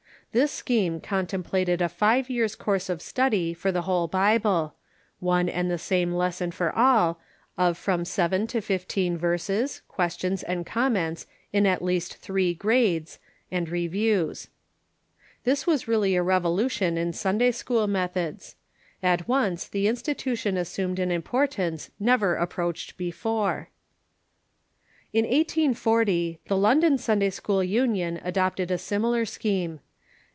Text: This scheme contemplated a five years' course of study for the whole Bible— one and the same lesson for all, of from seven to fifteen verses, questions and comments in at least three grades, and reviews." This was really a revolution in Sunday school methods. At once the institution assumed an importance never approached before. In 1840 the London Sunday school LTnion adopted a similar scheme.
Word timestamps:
This 0.33 0.53
scheme 0.53 1.01
contemplated 1.01 1.81
a 1.81 1.89
five 1.89 2.29
years' 2.29 2.55
course 2.55 2.87
of 2.87 3.01
study 3.01 3.53
for 3.53 3.69
the 3.69 3.81
whole 3.81 4.07
Bible— 4.07 4.75
one 5.19 5.49
and 5.49 5.69
the 5.69 5.77
same 5.77 6.13
lesson 6.13 6.51
for 6.51 6.71
all, 6.73 7.19
of 7.57 7.77
from 7.77 8.05
seven 8.05 8.47
to 8.47 8.61
fifteen 8.61 9.17
verses, 9.17 9.81
questions 9.89 10.41
and 10.41 10.65
comments 10.65 11.27
in 11.51 11.65
at 11.65 11.81
least 11.81 12.15
three 12.15 12.53
grades, 12.53 13.19
and 13.51 13.67
reviews." 13.67 14.47
This 15.43 15.67
was 15.67 15.85
really 15.89 16.15
a 16.15 16.23
revolution 16.23 16.97
in 16.97 17.11
Sunday 17.11 17.51
school 17.51 17.87
methods. 17.87 18.55
At 19.03 19.27
once 19.27 19.67
the 19.67 19.89
institution 19.89 20.55
assumed 20.55 20.97
an 20.99 21.11
importance 21.11 21.91
never 21.99 22.35
approached 22.35 22.95
before. 22.95 23.67
In 25.11 25.25
1840 25.25 26.39
the 26.47 26.55
London 26.55 26.97
Sunday 26.97 27.31
school 27.31 27.59
LTnion 27.59 28.21
adopted 28.23 28.71
a 28.71 28.77
similar 28.77 29.25
scheme. 29.25 29.81